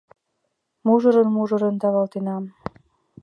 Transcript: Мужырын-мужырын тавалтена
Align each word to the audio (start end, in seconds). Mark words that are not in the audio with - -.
Мужырын-мужырын 0.85 1.75
тавалтена 1.81 2.37